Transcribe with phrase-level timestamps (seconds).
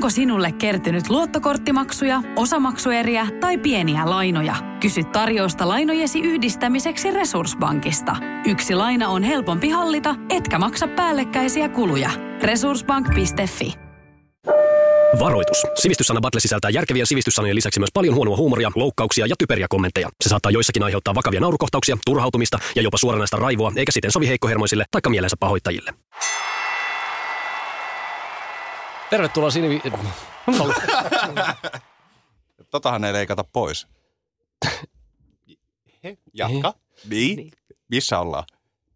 [0.00, 4.54] Onko sinulle kertynyt luottokorttimaksuja, osamaksueriä tai pieniä lainoja?
[4.80, 8.16] Kysy tarjousta lainojesi yhdistämiseksi Resurssbankista.
[8.46, 12.10] Yksi laina on helpompi hallita, etkä maksa päällekkäisiä kuluja.
[12.42, 13.74] Resurssbank.fi
[15.20, 15.62] Varoitus.
[15.74, 20.08] Sivistyssana Battle sisältää järkevien sivistyssanojen lisäksi myös paljon huonoa huumoria, loukkauksia ja typeriä kommentteja.
[20.20, 24.84] Se saattaa joissakin aiheuttaa vakavia naurukohtauksia, turhautumista ja jopa suoranaista raivoa, eikä siten sovi heikkohermoisille
[24.90, 25.94] tai mielensä pahoittajille.
[29.10, 29.82] Tervetuloa Sinivi...
[32.70, 33.86] Totahan ei leikata pois.
[36.34, 36.74] Jatka.
[37.08, 37.52] Niin?
[37.90, 38.44] Missä ollaan?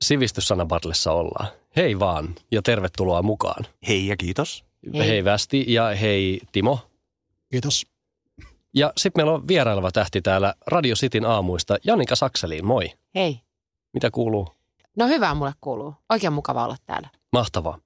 [0.02, 1.48] Sivistyssana Battlessa ollaan.
[1.76, 3.64] Hei vaan ja tervetuloa mukaan.
[3.88, 4.64] Hei ja kiitos.
[4.94, 6.78] Hei, hei Västi ja hei Timo.
[7.50, 7.86] Kiitos.
[8.74, 12.90] Ja sitten meillä on vieraileva tähti täällä Radio Cityn aamuista, Janika Sakseliin, moi.
[13.14, 13.40] Hei.
[13.92, 14.48] Mitä kuuluu?
[14.96, 15.94] No hyvää mulle kuuluu.
[16.10, 17.08] Oikein mukava olla täällä.
[17.32, 17.78] Mahtavaa.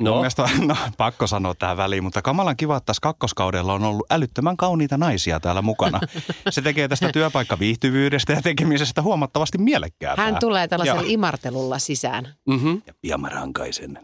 [0.00, 0.10] No.
[0.10, 4.06] Mun mielestä, no, pakko sanoa tähän väliin, mutta kamalan kiva, että tässä kakkoskaudella on ollut
[4.10, 6.00] älyttömän kauniita naisia täällä mukana.
[6.50, 10.24] Se tekee tästä työpaikkaviihtyvyydestä ja tekemisestä huomattavasti mielekkäämpää.
[10.24, 11.10] Hän tulee tällaisella Joo.
[11.10, 12.34] imartelulla sisään.
[12.48, 12.82] Mm-hmm.
[12.86, 13.98] Ja pian mä rankaisen.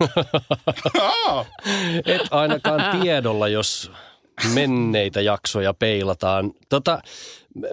[2.06, 3.92] Et ainakaan tiedolla, jos
[4.54, 6.52] menneitä jaksoja peilataan.
[6.68, 6.98] Tota,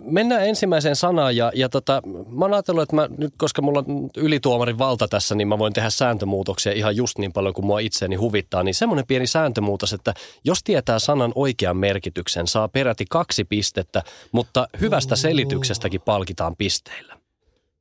[0.02, 4.10] mennään ensimmäiseen sanaan ja, ja tota, mä oon ajatellut, että mä, nyt koska mulla on
[4.18, 8.16] ylituomarin valta tässä, niin mä voin tehdä sääntömuutoksia ihan just niin paljon kuin mua itseäni
[8.16, 8.64] huvittaa.
[8.64, 14.68] Niin semmoinen pieni sääntömuutos, että jos tietää sanan oikean merkityksen, saa peräti kaksi pistettä, mutta
[14.82, 17.18] hyvästä selityksestäkin palkitaan pisteillä.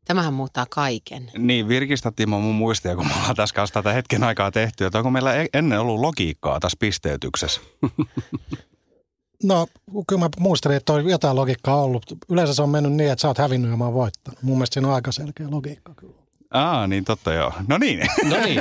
[0.06, 1.30] Tämähän muuttaa kaiken.
[1.38, 4.98] Niin, virkistä Timo mun muistia, kun me ollaan tässä kanssa tätä hetken aikaa tehty, että
[4.98, 7.60] onko meillä e- ennen ollut logiikkaa tässä pisteytyksessä?
[9.42, 9.66] No,
[10.08, 12.02] kyllä mä muistelin, että on jotain logiikkaa ollut.
[12.28, 14.42] Yleensä se on mennyt niin, että sä oot hävinnyt ja mä oon voittanut.
[14.42, 16.14] Mun mielestä siinä on aika selkeä logiikka kyllä.
[16.50, 17.52] Aa, niin totta joo.
[17.68, 18.00] No niin.
[18.30, 18.60] No niin.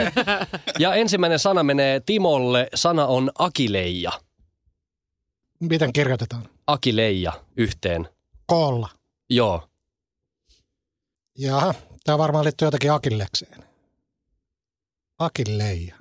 [0.80, 2.68] Ja ensimmäinen sana menee Timolle.
[2.76, 4.12] Sana on akileija.
[5.60, 6.50] Miten kirjoitetaan?
[6.68, 8.10] Akileija yhteen.
[8.46, 8.90] Koolla.
[9.30, 9.70] Joo.
[11.38, 13.64] Jaha, tämä varmaan liittyy jotenkin Akillekseen.
[15.20, 15.96] Akilleija.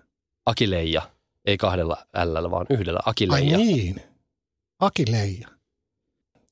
[0.46, 1.02] Akileija.
[1.44, 3.00] Ei kahdella L, vaan yhdellä.
[3.06, 3.56] Akileija.
[3.58, 4.02] Ai niin.
[4.78, 5.48] Akileija.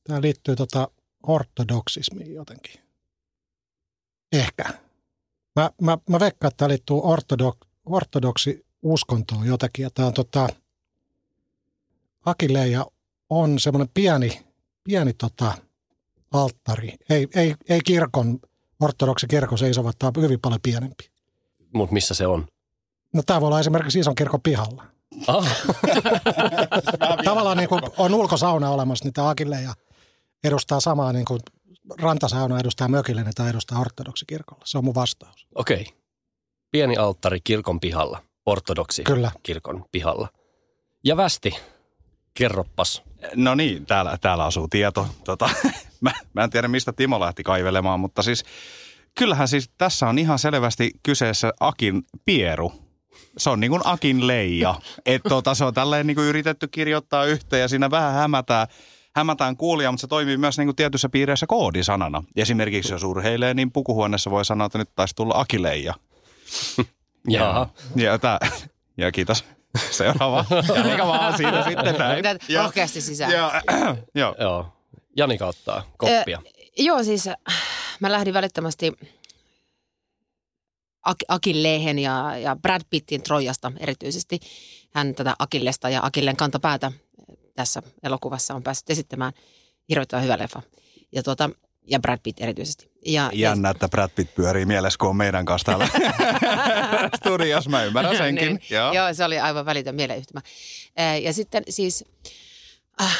[0.05, 0.89] Tämä liittyy tota
[1.27, 2.81] ortodoksismiin jotenkin.
[4.33, 4.65] Ehkä.
[5.57, 9.83] Mä, mä, mä veikkaan, että tämä liittyy ortodok, ortodoksi uskontoon jotenkin.
[9.83, 10.49] Ja tämä on tota,
[12.25, 12.87] Akileija
[13.31, 14.41] on semmoinen pieni,
[14.85, 15.55] pieni tota,
[16.33, 16.97] alttari.
[17.11, 18.41] Ei, ei, ei kirkon,
[18.81, 21.11] ortodoksi kirkon seisovat, tämä on hyvin paljon pienempi.
[21.75, 22.47] Mutta missä se on?
[23.13, 24.85] No tämä voi olla esimerkiksi ison kirkon pihalla.
[25.27, 25.57] Ah.
[27.25, 29.75] Tavallaan niin kuin on ulkosauna olemassa, niin tämä Akilleja
[30.45, 31.41] edustaa samaa niin kuin
[32.01, 34.63] rantasauna edustaa mökillinen tai edustaa ortodoksikirkolla.
[34.65, 35.47] Se on mun vastaus.
[35.55, 35.81] Okei.
[35.81, 35.95] Okay.
[36.71, 39.31] Pieni alttari kirkon pihalla, ortodoksi Kyllä.
[39.43, 40.29] kirkon pihalla.
[41.05, 41.55] Ja Västi,
[42.35, 43.03] kerroppas.
[43.35, 45.07] No niin, täällä, täällä asuu tieto.
[45.25, 45.51] Tota,
[46.01, 48.45] mä, mä en tiedä, mistä Timo lähti kaivelemaan, mutta siis
[49.19, 52.73] kyllähän siis tässä on ihan selvästi kyseessä Akin pieru.
[53.39, 54.75] Se on niin kuin Akin leija.
[55.07, 58.67] Että tota, se on tälleen niin kuin yritetty kirjoittaa yhteen ja siinä vähän hämätään,
[59.17, 62.25] hämätään kuulia, mutta se toimii myös niin kuin tietyissä piireissä koodisanana.
[62.37, 65.95] Esimerkiksi jos urheilee, niin pukuhuoneessa voi sanoa, että nyt taisi tulla Akileija.
[67.29, 67.69] Jaha.
[67.97, 68.39] Ja, tää,
[68.97, 69.45] ja kiitos.
[69.91, 70.45] Seuraava.
[70.75, 72.25] Ja eikä vaan siinä sitten näin.
[72.49, 73.33] Ja- rohkeasti sisään.
[73.33, 73.63] ja-
[74.15, 74.35] Joo.
[74.41, 74.67] Joo.
[75.17, 76.43] Janika ottaa koppia.
[76.47, 77.37] Ö, joo, siis äh,
[78.01, 78.93] mä lähdin välittömästi
[81.09, 84.41] Ak- Akilleen ja, ja Brad Pittin Trojasta erityisesti.
[84.95, 86.93] Hän tätä Akillesta ja Akilleen kantapäätä äh,
[87.55, 89.33] tässä elokuvassa on päässyt esittämään.
[89.89, 90.63] Hirvittävän hyvä leffa.
[91.13, 91.51] Ja, tuota,
[91.87, 92.91] ja Brad Pitt erityisesti.
[93.07, 95.89] Ja, Jännä, että Brad Pitt pyörii mielessä, kun on meidän kanssa täällä
[97.17, 97.71] studiossa.
[97.71, 98.47] Mä ymmärrän senkin.
[98.49, 98.61] niin.
[98.71, 98.93] Joo.
[98.93, 100.41] Joo, se oli aivan välitön mieleyhtymä.
[100.97, 102.05] Ää, Ja sitten siis
[103.03, 103.19] äh,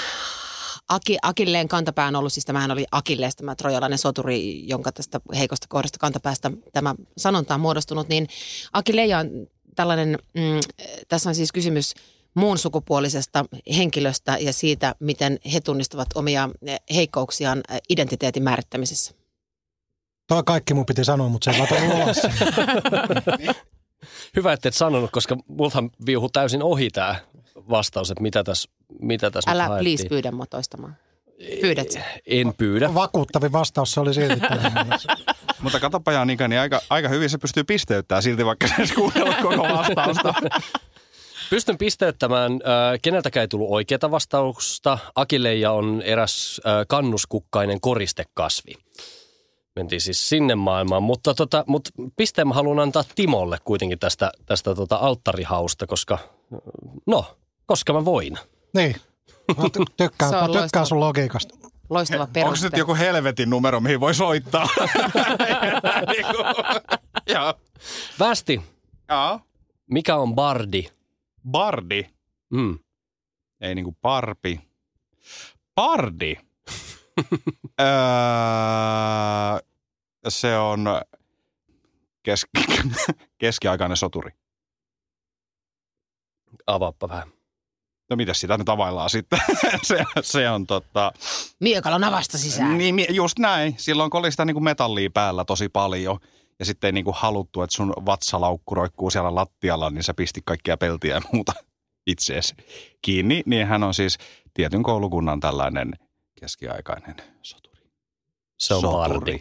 [0.93, 5.67] Aki, Akilleen kantapää on ollut, siis tämähän oli Akilleesta tämä trojalainen soturi, jonka tästä heikosta
[5.69, 8.29] kohdasta kantapäästä tämä sanonta on muodostunut, niin
[8.73, 9.31] Akilleja on
[9.75, 10.61] tällainen, mm,
[11.09, 11.95] tässä on siis kysymys
[12.35, 13.45] muun sukupuolisesta
[13.77, 19.13] henkilöstä ja siitä, miten he tunnistavat omia eh, heikkouksiaan eh, identiteetin määrittämisessä.
[20.29, 22.17] Toi kaikki mun piti sanoa, mutta se ei vaan ulos.
[24.37, 27.21] Hyvä, että et sanonut, koska multahan viuhu täysin ohi tämä
[27.57, 28.71] vastaus, että mitä tässä
[29.01, 30.97] mitä tässä nyt Älä please pyydä mua toistamaan.
[31.61, 32.01] Pyydät sä?
[32.27, 32.95] En pyydä.
[32.95, 34.41] Vakuuttavin vastaus se oli silti.
[35.63, 39.63] Mutta katsopa Janika, niin aika, aika hyvin se pystyy pisteyttämään silti, vaikka se kuunnella koko
[39.63, 40.35] vastausta.
[41.51, 42.53] Pystyn pisteyttämään.
[42.53, 44.99] Äh, keneltäkään ei tullut oikeaa vastausta.
[45.15, 48.75] Akileija on eräs äh, kannuskukkainen koristekasvi.
[49.77, 54.75] Mentiin siis sinne maailmaan, mutta, tota, mutta pisteen mä haluan antaa Timolle kuitenkin tästä, tästä
[54.75, 56.19] tota alttarihausta, koska
[57.07, 57.37] no,
[57.67, 58.39] Koska mä voin.
[58.75, 58.97] Niin.
[59.57, 60.85] Mä ty- tykkään, mä tykkään loistava.
[60.85, 61.55] sun logiikasta.
[61.91, 62.67] Loistava Onko peruste.
[62.67, 64.67] nyt joku helvetin numero, mihin voi soittaa?
[66.13, 66.37] Niinku,
[67.27, 67.55] Joo.
[68.19, 68.63] Västi,
[69.09, 69.41] Joo.
[69.91, 70.89] mikä on bardi?
[71.51, 72.05] Bardi.
[72.51, 72.79] Mm.
[73.61, 74.61] Ei niinku parpi.
[75.75, 76.37] Pardi.
[77.81, 77.87] öö,
[80.29, 80.85] se on
[82.23, 82.47] kes-
[83.39, 84.31] keskiaikainen soturi.
[86.67, 87.33] Avaappa vähän.
[88.13, 89.41] No mitä sitä nyt availlaan sitten?
[89.83, 91.13] se, se on tota...
[91.61, 92.79] Miekalla navasta sisään.
[92.79, 93.75] Niin, just näin.
[93.79, 96.19] Silloin kun oli sitä niinku metallia päällä tosi paljon
[96.59, 100.77] ja sitten ei niinku haluttu, että sun vatsalaukku roikkuu siellä lattialla, niin sä pisti kaikkia
[100.77, 101.53] peltiä ja muuta
[102.07, 102.55] itseesi
[103.03, 103.43] kiinni.
[103.47, 104.19] Niin hän on siis
[104.55, 105.93] tietyn koulukunnan tällainen
[106.41, 107.81] keskiaikainen soturi.
[108.59, 109.09] Se on Soturi.
[109.09, 109.39] bardi.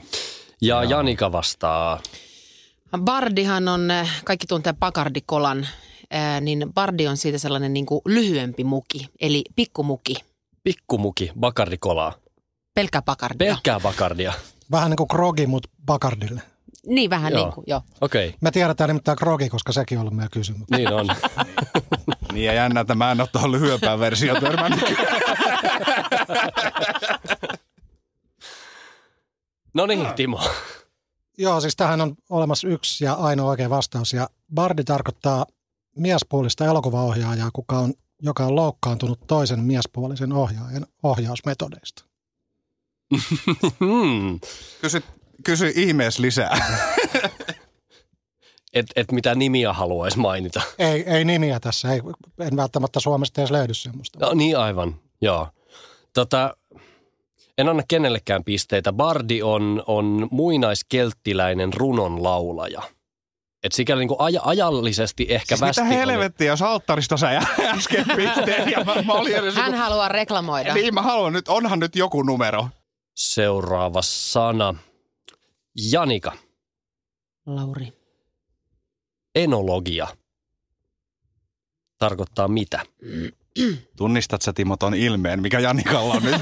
[0.61, 0.83] Ja.
[0.83, 1.99] Janika vastaa.
[2.97, 5.67] Bardihan on, äh, kaikki tuntee Pakardikolan,
[6.15, 10.15] äh, niin Bardi on siitä sellainen niin kuin lyhyempi muki, eli pikkumuki,
[10.63, 12.13] Pikkumuki, bakardikolaa.
[12.73, 13.53] pelkkä Pakardia.
[13.53, 14.33] Pelkkää bakardia.
[14.71, 16.41] Vähän niin kuin Krogi, mutta Bakardille.
[16.87, 17.43] Niin vähän Joo.
[17.45, 17.81] niin kuin, joo.
[18.01, 18.37] Okei, okay.
[18.41, 20.69] Me tiedetään nimittäin Krogi, koska sekin on ollut meidän kysymys.
[20.71, 21.07] niin on.
[22.33, 24.79] Niin ja jännä, että mä en ole tuohon lyhyempään versioon törmännyt.
[29.73, 30.39] No niin, Timo.
[31.37, 34.13] Joo, siis tähän on olemassa yksi ja ainoa oikea vastaus.
[34.13, 35.45] Ja Bardi tarkoittaa
[35.95, 42.05] miespuolista elokuvaohjaajaa, kuka on, joka on loukkaantunut toisen miespuolisen ohjaajan ohjausmetodeista.
[43.79, 44.39] Hmm.
[44.81, 45.03] Kysy,
[45.43, 46.57] kysy ihmees lisää.
[48.73, 50.61] Et, et mitä nimiä haluaisi mainita.
[50.79, 52.01] Ei, ei nimiä tässä, ei,
[52.39, 54.19] en välttämättä Suomesta edes löydy semmoista.
[54.19, 55.47] No niin aivan, joo.
[56.13, 56.55] Tota,
[57.57, 58.93] en anna kenellekään pisteitä.
[58.93, 62.81] Bardi on, on muinaiskelttiläinen runon laulaja.
[63.63, 67.29] Et sikäli niin aj- ajallisesti ehkä Siis västi mitä oli- helvettiä, jos alttarista sä
[67.77, 70.73] äsken pisteen ja mä, mä olin edes Hän joku- haluaa reklamoida.
[70.73, 72.67] Niin mä haluan nyt, onhan nyt joku numero.
[73.15, 74.75] Seuraava sana.
[75.91, 76.31] Janika.
[77.45, 77.93] Lauri.
[79.35, 80.07] Enologia.
[81.97, 82.85] Tarkoittaa mitä?
[83.97, 86.41] Tunnistat sä Timo ton ilmeen, mikä Janikalla on nyt?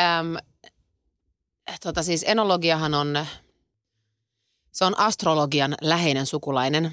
[0.00, 0.36] Äm,
[1.82, 3.26] tota siis enologiahan on,
[4.72, 6.84] se on astrologian läheinen sukulainen,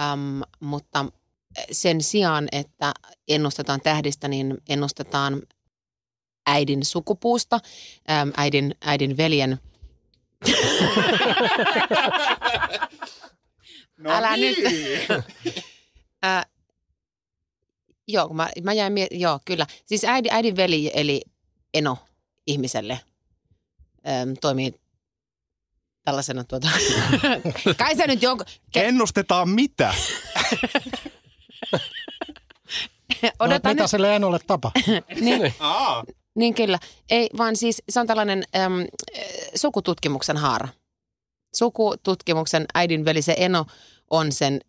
[0.00, 1.06] äm, mutta
[1.72, 2.94] sen sijaan, että
[3.28, 5.42] ennustetaan tähdistä, niin ennustetaan
[6.46, 7.60] äidin sukupuusta,
[8.10, 9.58] äm, äidin, äidin veljen
[13.98, 14.56] No Älä nyt.
[16.22, 16.44] Ää,
[18.08, 19.66] joo, mä, mä jäin miet- joo, kyllä.
[19.86, 21.22] Siis äidin, äidin veli, eli
[21.74, 21.98] eno
[22.46, 23.00] ihmiselle,
[24.08, 24.74] äm, toimii
[26.04, 26.68] tällaisena tuota...
[27.78, 28.46] Kai sä nyt jonkun...
[28.48, 29.94] Ke- Ennustetaan mitä?
[33.22, 33.90] No, odota mitä nyt.
[33.90, 34.82] sille Enolle tapahtuu?
[35.20, 36.04] Niin, Aa.
[36.34, 36.78] niin kyllä.
[37.10, 38.72] Ei, vaan siis se on tällainen äm,
[39.54, 40.68] sukututkimuksen haara.
[41.56, 43.66] Sukututkimuksen äidin veli, se eno,
[44.10, 44.60] on sen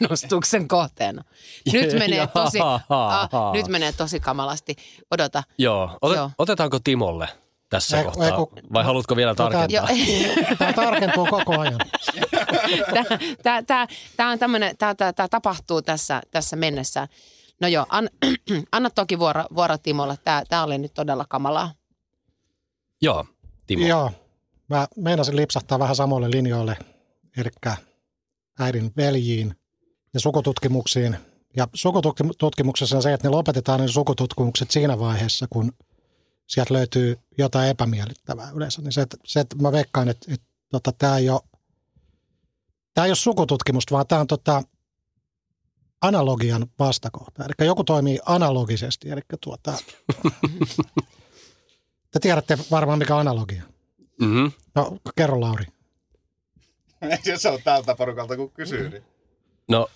[0.00, 1.24] ennustuksen kohteena.
[1.72, 4.76] Nyt menee tosi, ah, nyt menee tosi kamalasti.
[5.10, 5.42] Odota.
[5.58, 5.98] Joo.
[6.02, 6.30] Otet, Joo.
[6.38, 7.28] Otetaanko Timolle
[7.72, 8.26] tässä Ei, kohtaa?
[8.26, 9.66] ei, kun- Vai haluatko vielä Tota- tarkentaa?
[9.70, 9.86] Joo,
[10.58, 11.78] Tämä tarkentuu koko ajan.
[13.42, 13.86] tämä, tämä,
[14.16, 17.08] tämä, on tämmöinen, tämä, tämä, tämä tapahtuu tässä, tässä mennessä.
[17.60, 18.08] No joo, an,
[18.72, 20.18] anna toki vuoro, vuoro Timolle.
[20.24, 21.72] Tämä, tämä oli nyt todella kamalaa.
[23.02, 23.24] Joo,
[23.66, 23.86] Timo.
[23.86, 24.10] Joo,
[24.68, 26.76] mä meinasin lipsahtaa vähän samoille linjoille,
[27.36, 27.48] eli
[28.58, 29.54] äidin veljiin
[30.14, 31.16] ja sukututkimuksiin.
[31.56, 35.72] Ja sukututkimuksessa on se, että ne lopetetaan ne sukututkimukset siinä vaiheessa, kun
[36.46, 38.82] sieltä löytyy jotain epämiellyttävää yleensä.
[38.82, 41.40] Niin se, että, se, että mä veikkaan, että, että tota, tämä ei ole
[42.94, 44.62] Tämä ei ole sukututkimusta, vaan tämä on tota,
[46.02, 47.44] analogian vastakohta.
[47.44, 49.10] Eli joku toimii analogisesti.
[49.10, 49.74] Eli tuota,
[52.12, 53.62] te tiedätte varmaan, mikä on analogia.
[54.20, 54.52] Mm-hmm.
[54.74, 55.64] No, kerro Lauri.
[57.02, 58.88] Ei se on tältä porukalta, kun kysyy.
[58.88, 59.04] Niin.
[59.68, 59.88] No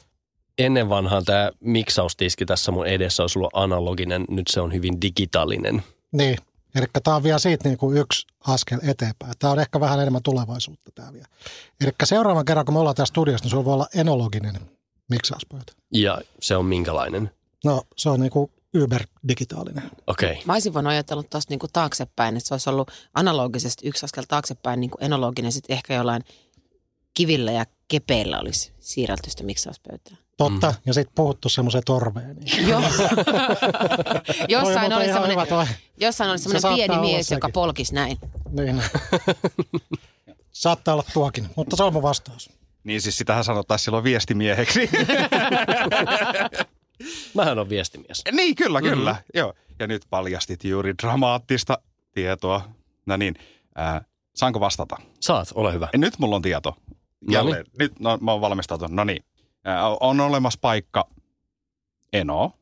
[0.59, 5.83] ennen vanhaan tämä miksaustiski tässä mun edessä olisi ollut analoginen, nyt se on hyvin digitaalinen.
[6.13, 6.39] Niin,
[6.75, 9.33] eli tämä on vielä siitä niin kuin yksi askel eteenpäin.
[9.39, 11.27] Tämä on ehkä vähän enemmän tulevaisuutta tämä vielä.
[11.81, 14.61] Eli seuraavan kerran, kun me ollaan täällä studiossa, niin sulla voi olla enologinen
[15.11, 15.73] miksauspöytä.
[15.93, 17.31] Ja se on minkälainen?
[17.65, 19.91] No, se on niin kuin yber-digitaalinen.
[20.07, 20.33] Okei.
[20.33, 20.43] Okay.
[20.45, 24.81] Mä olisin voinut ajatella tuosta niinku taaksepäin, että se olisi ollut analogisesti yksi askel taaksepäin
[24.81, 26.23] niinku enologinen, sitten ehkä jollain
[27.17, 30.17] kivillä ja kepeillä olisi siirrelty sitä miksauspöytää.
[30.37, 30.77] Totta, mm.
[30.87, 32.37] ja sitten puhuttu semmoiseen torveen.
[32.37, 32.69] Niin.
[34.49, 35.67] Jossain, oli semmoinen, toi.
[36.01, 37.53] jossain oli Se semmoinen saattaa pieni mies, joka sekin.
[37.53, 38.19] polkisi näin.
[38.51, 38.83] Niin.
[40.53, 42.51] Saattaa olla tuokin, mutta se on mun vastaus.
[42.85, 44.91] Niin siis sitähän sanottaisiin silloin viestimieheksi.
[47.35, 48.23] Mähän on viestimies.
[48.33, 49.13] niin, kyllä, kyllä.
[49.13, 49.25] Mm-hmm.
[49.35, 49.55] Joo.
[49.79, 51.79] Ja nyt paljastit juuri dramaattista
[52.13, 52.69] tietoa.
[53.07, 53.35] No niin,
[53.79, 54.01] äh,
[54.35, 54.97] saanko vastata?
[55.21, 55.89] Saat, ole hyvä.
[55.97, 56.77] Nyt mulla on tieto.
[57.31, 57.65] Jälleen.
[57.79, 58.93] Nyt no, mä oon valmistautunut.
[58.93, 59.25] No niin.
[60.01, 61.09] On olemassa paikka
[62.13, 62.53] Eno.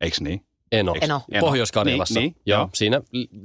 [0.00, 0.46] Eiks niin?
[0.72, 0.94] Eno.
[1.00, 1.20] Eno.
[1.40, 2.20] Pohjois-Karjalassa.
[2.20, 2.70] Niin, niin, joo, joo.
[2.74, 3.00] siinä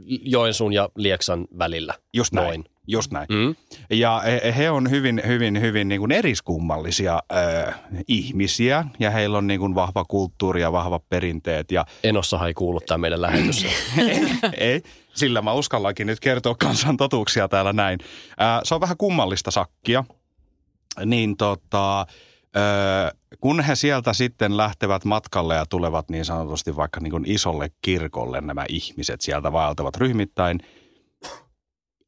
[0.08, 1.94] Joensuun ja Lieksan välillä.
[2.14, 2.48] Just näin.
[2.48, 2.64] Noin.
[2.88, 3.28] Just näin.
[3.30, 3.56] Mm.
[3.90, 9.48] Ja he, he on hyvin, hyvin, hyvin niin kuin eriskummallisia äh, ihmisiä ja heillä on
[9.48, 11.72] niin kuin vahva kulttuuri ja vahvat perinteet.
[11.72, 13.66] Ja Enossahan ei kuulu tämä meidän lähetys.
[13.98, 14.82] ei, ei,
[15.14, 18.00] sillä mä uskallankin nyt kertoa kansan totuuksia täällä näin.
[18.42, 20.04] Äh, se on vähän kummallista sakkia.
[21.06, 22.06] Niin tota,
[23.42, 28.42] kun he sieltä sitten lähtevät matkalle ja tulevat niin sanotusti vaikka niin kuin isolle kirkolle
[28.42, 30.60] nämä ihmiset sieltä vaeltavat ryhmittäin,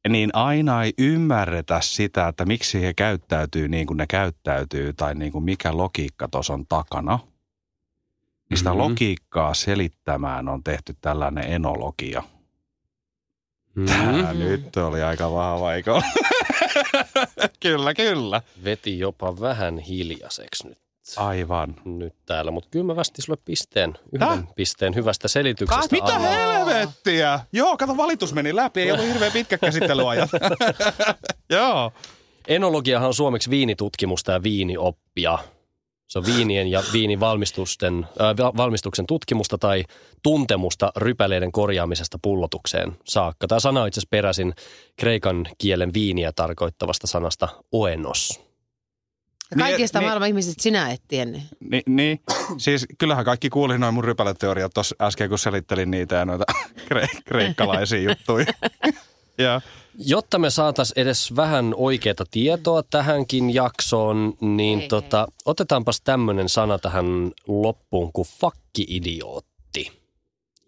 [0.08, 5.32] niin aina ei ymmärretä sitä, että miksi he käyttäytyy niin kuin ne käyttäytyy tai niin
[5.32, 7.18] kuin mikä logiikka tuossa on takana.
[8.50, 8.78] Niin sitä Mhm.
[8.78, 12.22] logiikkaa selittämään on tehty tällainen enologia.
[13.86, 14.38] Tää Mm.
[14.38, 15.92] nyt oli aika vahva, eikö?
[17.62, 18.42] kyllä, kyllä.
[18.64, 20.78] Veti jopa vähän hiljaiseksi nyt,
[21.16, 21.76] Aivan.
[21.84, 24.44] nyt täällä, mutta kyllä mä västin sulle pisteen, yhden Häh?
[24.54, 25.88] pisteen hyvästä selityksestä.
[25.96, 26.32] Mitä annan.
[26.32, 27.40] helvettiä?
[27.52, 30.30] Joo, kato valitus meni läpi, ei ollut hirveän pitkä käsittelyajat.
[31.50, 31.92] Joo.
[32.48, 35.38] Enologiahan on suomeksi viinitutkimusta ja viinioppia.
[36.06, 39.84] Se on viinien ja viinivalmistusten, äh, val- valmistuksen tutkimusta tai
[40.22, 43.46] tuntemusta rypäleiden korjaamisesta pullotukseen saakka.
[43.46, 44.54] Tämä sana on itse asiassa peräisin
[44.96, 48.40] kreikan kielen viiniä tarkoittavasta sanasta oenos.
[49.58, 51.42] Kaikista Niin- maailman ihmisistä sinä et tiennyt.
[51.60, 52.20] Ni, niin,
[52.58, 56.44] siis kyllähän kaikki kuuli noin mun rypäleteoriat tuossa äsken, kun selittelin niitä ja noita
[56.92, 58.46] kre- kreikkalaisia juttuja.
[59.38, 59.60] ja
[59.98, 66.78] Jotta me saataisiin edes vähän oikeaa tietoa tähänkin jaksoon, niin Hei, tota, otetaanpas tämmöinen sana
[66.78, 69.92] tähän loppuun kuin fakki-idiootti.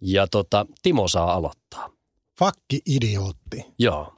[0.00, 1.90] Ja tota, Timo saa aloittaa.
[2.38, 3.64] Fakki idiootti.
[3.78, 4.14] Joo.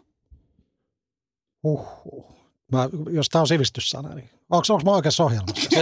[1.63, 2.27] Huhhuh.
[2.73, 5.71] Mä, jos tämä on sivistyssana, niin onko, onko mä oikeassa ohjelmassa?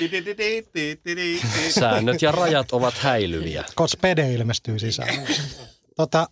[1.80, 3.64] Säännöt ja rajat ovat häilyviä.
[3.76, 5.26] Kun Spede ilmestyy sisään.
[5.96, 6.28] tota,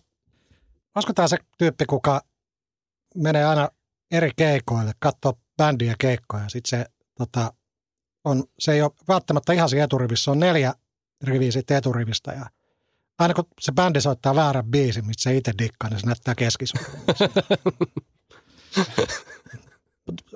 [0.95, 2.21] olisiko tämä se tyyppi, kuka
[3.15, 3.69] menee aina
[4.11, 6.85] eri keikoille, katsoo bändiä keikkoja, sitten se
[7.17, 7.53] tota,
[8.23, 10.73] on, se ei ole välttämättä ihan siinä eturivissä, on neljä
[11.23, 12.45] riviä sitten eturivistä ja
[13.19, 16.91] aina kun se bändi soittaa väärän biisin, mistä se itse dikkaa, niin se näyttää keskisormen.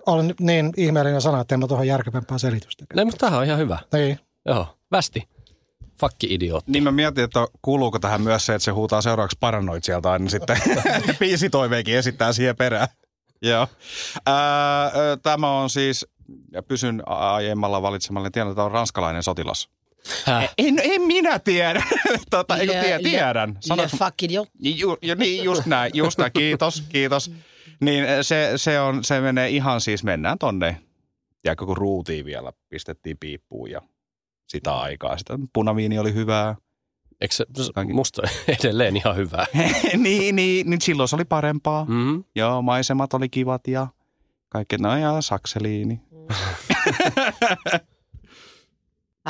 [0.05, 2.85] Olen niin ihmeellinen sana, että en mä tuohon järkevämpää selitystä.
[2.93, 3.79] No, mutta tämähän on ihan hyvä.
[3.93, 4.19] Niin.
[4.45, 4.77] Joo.
[4.91, 5.29] Västi.
[5.99, 6.71] Fakki-idiootti.
[6.71, 10.29] Niin mä mietin, että kuuluuko tähän myös se, että se huutaa seuraavaksi paranoit sieltä aina
[10.29, 10.57] sitten
[11.19, 12.87] biisitoiveikin esittää siihen perään.
[13.41, 13.67] Joo.
[14.25, 14.91] Ää,
[15.23, 16.05] tämä on siis,
[16.51, 19.69] ja pysyn aiemmalla valitsemalla, tiedän, että tämä on ranskalainen sotilas.
[20.25, 20.53] Häh?
[20.57, 21.83] En, en minä tiedä.
[22.29, 23.49] tota, eikö le- tiedän.
[23.49, 24.49] Le Sanois, fuck idiot.
[24.59, 26.31] ju, ju, niin, just näin, just näin.
[26.33, 27.31] Kiitos, kiitos.
[27.81, 30.81] Niin se, se, on, se menee ihan siis, mennään tonne.
[31.43, 33.81] Ja kun ruutiin vielä pistettiin piippuun ja
[34.47, 35.17] sitä aikaa.
[35.17, 36.55] Sitä punaviini oli hyvää.
[37.21, 37.45] Eikö se,
[37.93, 39.45] musta edelleen ihan hyvää?
[39.97, 41.85] niin, niin, niin silloin se oli parempaa.
[41.85, 42.23] Mm.
[42.35, 43.87] Joo, maisemat oli kivat ja
[44.49, 46.01] kaikki, no ja sakseliini.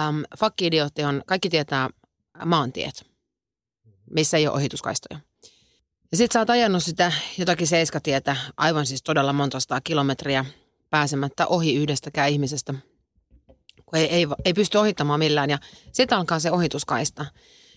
[0.09, 1.89] Um, Fakki-idiootti on, kaikki tietää
[2.45, 3.05] maantiet,
[4.09, 5.19] missä ei ole ohituskaistoja.
[6.11, 10.45] Ja sit sä oot ajanut sitä jotakin seiskatietä, aivan siis todella monta sataa kilometriä
[10.89, 12.73] pääsemättä ohi yhdestäkään ihmisestä,
[13.95, 15.49] kun ei, ei, ei pysty ohittamaan millään.
[15.49, 15.57] Ja
[15.91, 17.25] sitten alkaa se ohituskaista.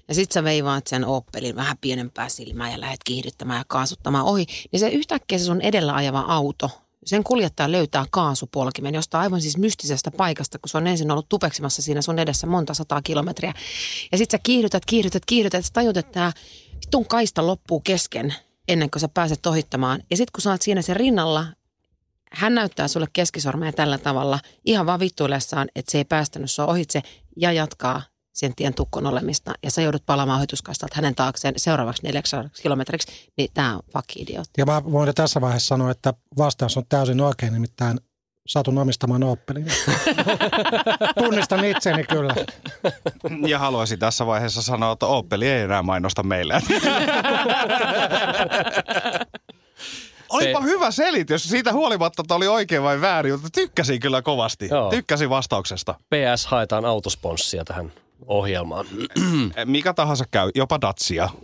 [0.08, 4.46] Ja sit sä veivaat sen Opelin vähän pienempää silmää ja lähdet kiihdyttämään ja kaasuttamaan ohi.
[4.72, 6.70] Niin se yhtäkkiä se sun edellä ajava auto,
[7.04, 11.82] sen kuljettaja löytää kaasupolkimen jostain aivan siis mystisestä paikasta, kun se on ensin ollut tupeksimassa
[11.82, 13.54] siinä sun edessä monta sataa kilometriä.
[14.12, 16.32] Ja sit sä kiihdytät, kiihdytät, kiihdytät, sä tajut, että tää
[16.86, 18.34] vitun kaista loppuu kesken
[18.68, 20.02] ennen kuin sä pääset ohittamaan.
[20.10, 21.46] Ja sit kun sä oot siinä sen rinnalla,
[22.32, 27.02] hän näyttää sulle keskisormea tällä tavalla ihan vaan vittuillessaan, että se ei päästänyt sua ohitse
[27.36, 32.50] ja jatkaa sen tien tukkon olemista ja sä joudut palaamaan ohituskaistalta hänen taakseen seuraavaksi 400
[32.62, 34.60] kilometriksi, niin tämä on fucking idiootti.
[34.60, 38.00] Ja mä voin jo tässä vaiheessa sanoa, että vastaus on täysin oikein, nimittäin
[38.48, 39.66] satun omistamaan Opelin.
[41.18, 42.34] Tunnistan itseni kyllä.
[43.46, 46.54] Ja haluaisin tässä vaiheessa sanoa, että Opel ei enää mainosta meille.
[50.30, 51.42] Olipa hyvä selitys.
[51.44, 54.68] Siitä huolimatta, että oli oikein vai väärin, mutta tykkäsin kyllä kovasti.
[54.70, 54.90] Joo.
[54.90, 55.94] Tykkäsin vastauksesta.
[55.94, 57.92] PS haetaan autosponssia tähän
[58.26, 58.86] ohjelmaan.
[59.64, 61.28] Mikä tahansa käy, jopa Datsia.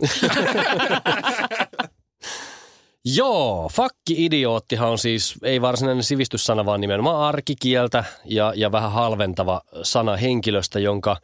[3.15, 10.15] Joo, fakki-idioottihan on siis, ei varsinainen sivistyssana, vaan nimenomaan arkikieltä ja, ja vähän halventava sana
[10.15, 11.17] henkilöstä, jonka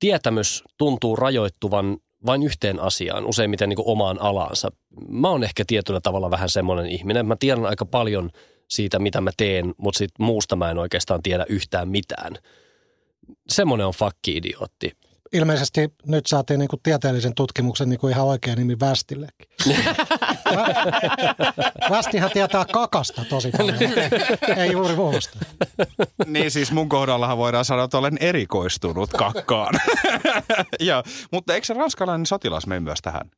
[0.00, 1.96] tietämys tuntuu rajoittuvan
[2.26, 4.68] vain yhteen asiaan, useimmiten niin kuin omaan alaansa.
[5.08, 7.26] Mä oon ehkä tietyllä tavalla vähän semmoinen ihminen.
[7.26, 8.30] Mä tiedän aika paljon
[8.68, 12.34] siitä, mitä mä teen, mutta sit muusta mä en oikeastaan tiedä yhtään mitään.
[13.48, 14.92] Semmoinen on fakki-idiootti.
[15.32, 19.48] Ilmeisesti nyt saatiin niinku tieteellisen tutkimuksen niinku ihan oikea nimi Västillekin.
[21.90, 23.78] Västihän tietää kakasta tosi paljon,
[24.58, 25.38] ei, juuri muusta.
[26.26, 29.74] Niin siis mun kohdallahan voidaan sanoa, että olen erikoistunut kakkaan.
[30.80, 33.30] ja, mutta eikö se ranskalainen sotilas mene myös tähän?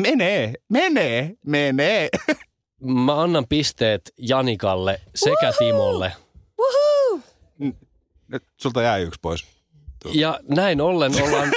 [0.00, 2.08] Menee, menee, menee.
[2.82, 6.12] Mä annan pisteet Janikalle sekä Timolle.
[8.28, 9.44] Nyt sulta jää yksi pois.
[10.12, 11.52] Ja näin ollen ollaan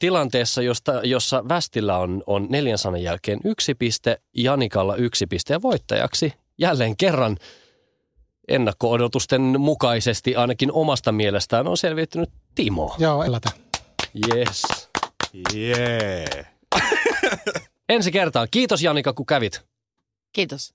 [0.00, 5.62] tilanteessa, josta, jossa Västillä on, on neljän sanan jälkeen yksi piste, Janikalla yksi piste ja
[5.62, 7.36] voittajaksi jälleen kerran
[8.48, 12.96] ennakko-odotusten mukaisesti ainakin omasta mielestään on selviytynyt Timo.
[12.98, 13.50] Joo, elätä.
[14.36, 14.62] Yes.
[15.54, 16.24] Jee.
[16.34, 16.46] Yeah.
[17.88, 18.48] Ensi kertaan.
[18.50, 19.62] Kiitos Janika, kun kävit.
[20.32, 20.74] Kiitos.